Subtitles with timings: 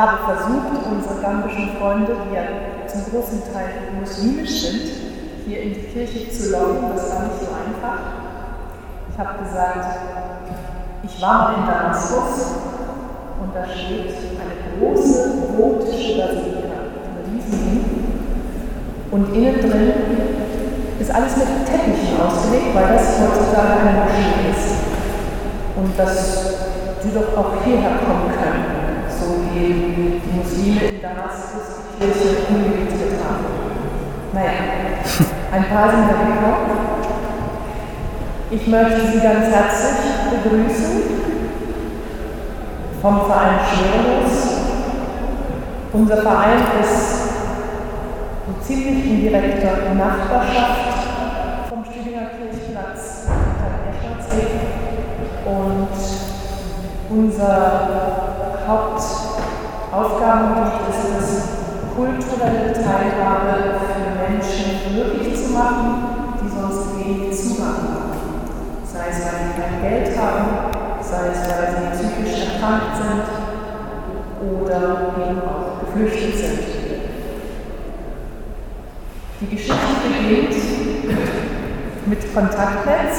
[0.00, 2.42] habe versucht, unsere gambischen Freunde, die ja
[2.88, 4.88] zum großen Teil muslimisch sind,
[5.46, 6.96] hier in die Kirche zu locken.
[6.96, 8.00] Das war nicht so einfach.
[9.12, 9.98] Ich habe gesagt,
[11.02, 12.46] ich war in Damaskus
[13.42, 17.84] und da steht eine große gotische Basilika, eine riesige.
[19.10, 19.92] Und innen drin
[20.98, 24.76] ist alles mit Teppichen ausgelegt, weil das heutzutage eine Moschee ist.
[25.76, 26.54] Und dass
[27.02, 28.79] sie doch auch hierher kommen können,
[29.54, 33.44] wie die Muslime in Damaskus die Kirche umgewidmet haben.
[34.32, 34.50] Naja,
[35.52, 36.80] ein paar sind da gekommen.
[38.50, 39.98] Ich möchte Sie ganz herzlich
[40.30, 41.02] begrüßen
[43.00, 44.60] vom Verein Schwerelos.
[45.92, 47.30] Unser Verein ist
[48.46, 53.26] so ziemlich in direkter Nachbarschaft vom Stüdinger Kirchplatz
[55.46, 55.88] und
[57.10, 57.88] unser
[60.00, 61.28] Hauptaufgabengebiet ist es,
[61.94, 68.12] kulturelle Teilhabe für Menschen möglich zu machen, die sonst wenig Zugang haben.
[68.82, 70.46] Sei es, weil sie kein Geld haben,
[71.02, 73.24] sei es, weil sie psychisch erkrankt sind
[74.50, 76.60] oder eben auch geflüchtet sind.
[79.42, 80.56] Die Geschichte beginnt
[82.06, 83.16] mit Kontaktnetz.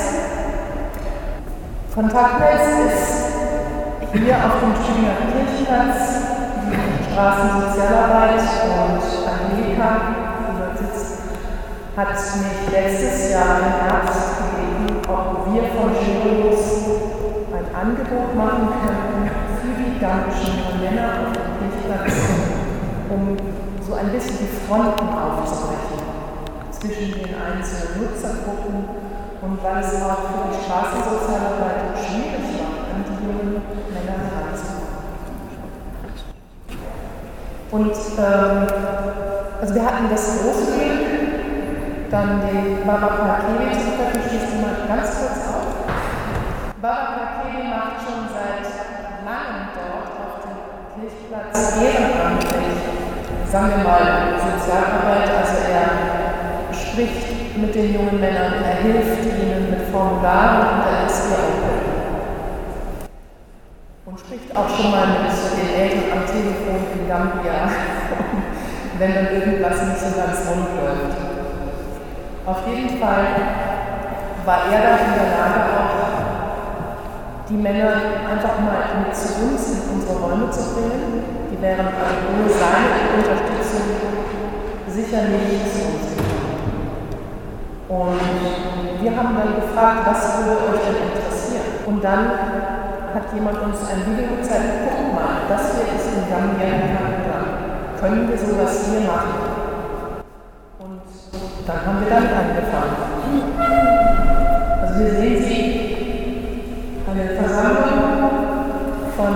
[1.93, 3.21] Kontaktnetz ist
[4.13, 6.40] hier auf dem Tübinger Kirchplatz
[7.11, 9.87] Straßensozialarbeit und Angelika,
[10.47, 11.19] die sitzt,
[11.97, 16.63] hat mich letztes Jahr im Herbst gebeten, ob wir von Schullos
[17.51, 22.15] ein Angebot machen könnten für die gambischen Männer dem Kirchplatz,
[23.09, 23.35] um
[23.85, 25.99] so ein bisschen die Fronten aufzubrechen
[26.71, 28.87] zwischen den einzelnen Nutzergruppen
[29.41, 34.30] und weil es auch für die Straßensozialarbeit schwierig war, an die jungen Männer
[37.71, 38.67] Und ähm,
[39.61, 44.75] also wir hatten das große Glück, dann den Baba Pakeli zu treffen, ich schließe mal
[44.89, 45.71] ganz kurz auf.
[46.81, 48.67] Baba Pakeli macht schon seit
[49.23, 50.59] langem dort auf dem
[50.99, 52.75] Kirchplatz ehrenamtlich,
[53.49, 59.87] sagen wir mal, Sozialarbeit, also er spricht mit den jungen Männern, er hilft ihnen mit
[59.93, 61.70] Formularen und er ist ihr Onkel.
[64.25, 67.67] Spricht auch schon mal mit den Eltern am Telefon in Gambia,
[68.99, 71.17] wenn dann irgendwas nicht so ganz rund läuft.
[72.45, 73.25] Auf jeden Fall
[74.45, 76.11] war er dann in der Lage, auch
[77.49, 77.91] die Männer
[78.29, 81.23] einfach mal mit zu uns in unsere Räume zu bringen.
[81.51, 83.85] Die wären also ohne seine Unterstützung
[84.87, 86.61] sicher nicht zu uns gekommen.
[87.89, 91.83] Und wir haben dann gefragt, was würde euch denn interessieren?
[91.85, 92.80] Und dann
[93.13, 97.37] hat jemand uns ein Video gezeigt, guck mal, das hier ist in Gambia in Kanada.
[97.99, 99.35] Können wir sowas hier machen?
[100.79, 101.01] Und
[101.67, 102.95] dann haben wir damit angefangen.
[104.81, 105.61] Also hier sehen Sie
[107.09, 107.99] eine Versammlung
[109.17, 109.33] von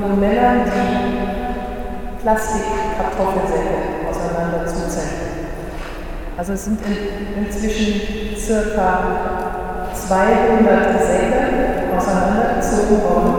[0.00, 3.76] jungen Männern, die Plastikkartoffelsäcke
[4.08, 5.26] auseinander zuzählen.
[6.36, 8.98] Also es sind in, inzwischen circa
[9.94, 11.45] 200 Säcke
[11.96, 13.34] auseinandergezogen worden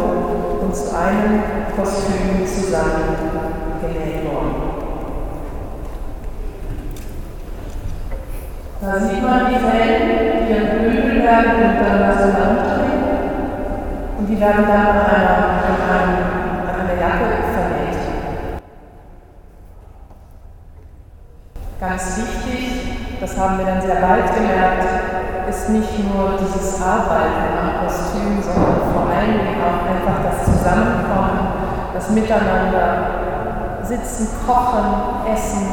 [0.62, 1.44] und zu einem
[1.76, 4.68] Kostüm zusammengenäht worden.
[8.82, 13.08] Da sieht man die Fäden, die in Bündel werden und dann auseinandertreten
[14.18, 15.38] und die werden dann an einer,
[16.68, 17.98] an einer Jacke vernäht.
[21.80, 25.07] Ganz wichtig, das haben wir dann sehr bald gemerkt,
[25.58, 31.40] ist nicht nur dieses Arbeiten am Kostüm, sondern vor allen Dingen auch einfach das Zusammenkommen,
[31.94, 35.68] das Miteinander, Sitzen, Kochen, Essen,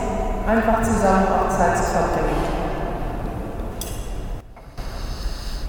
[0.49, 2.55] einfach zusammen auch Zeit zu verbringen.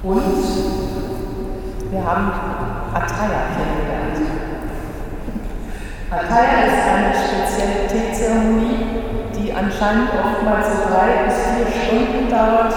[0.04, 0.46] Und
[1.92, 2.32] wir haben
[2.94, 4.18] Ataya kennengelernt.
[6.10, 8.86] Ataya ist eine spezielle Teezeremonie,
[9.36, 12.74] die anscheinend oftmals drei bis vier Stunden dauert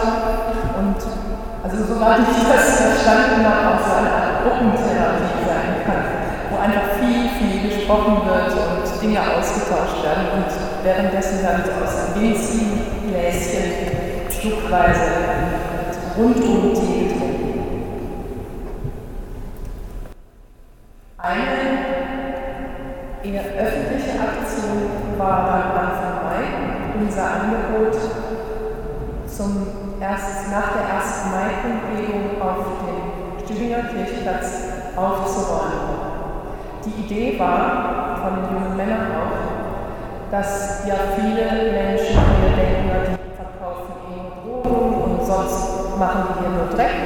[0.79, 1.08] und
[1.79, 6.05] also soweit ich das verstanden habe, auch so eine Art Gruppentherapie sein kann,
[6.51, 10.51] wo einfach viel, viel gesprochen wird und Dinge ausgetauscht werden und
[10.83, 13.71] währenddessen dann aus winzigen Gläschen
[14.29, 15.07] stückweise
[16.17, 17.49] rundum Tee getrunken.
[21.19, 21.59] Eine
[23.23, 26.09] eher öffentliche Aktion war dann Anfang
[27.01, 27.97] unser Angebot
[29.29, 36.09] zum erst, nach der ersten Mai-Kundgebung auf dem Stüdinger Kirchplatz aufzuräumen.
[36.85, 43.37] Die Idee war von den jungen Männern auch, dass ja viele Menschen hier denken, die
[43.37, 43.95] verkaufen
[44.47, 46.97] nur Drogen und sonst machen die hier nur Dreck.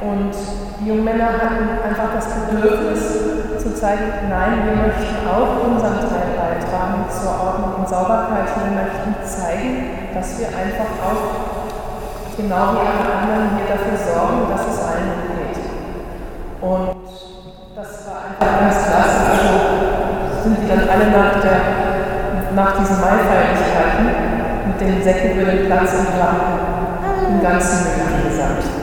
[0.00, 0.32] Und
[0.80, 6.32] die jungen Männer hatten einfach das Bedürfnis zu zeigen, nein, wir möchten auch unseren Teil
[6.36, 8.48] beitragen zur Ordnung und Sauberkeit.
[8.56, 11.59] Wir möchten zeigen, dass wir einfach auch,
[12.40, 15.60] genau wie alle anderen, hier dafür sorgen, dass es allen gut geht.
[16.60, 17.04] Und
[17.76, 19.20] das war einfach ganz klasse.
[19.30, 21.60] Also sind die dann alle nach der
[22.54, 24.06] nach diesen Maifeierlichkeiten
[24.66, 26.36] mit den Säcken über den Platz entlang
[27.28, 28.79] im ganzen Müll angesandt.